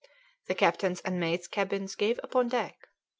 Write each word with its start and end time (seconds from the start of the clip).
The 0.47 0.55
captain's 0.55 0.99
and 1.01 1.19
mate's 1.19 1.47
cabins 1.47 1.93
gave 1.93 2.19
upon 2.23 2.47
deck. 2.47 2.87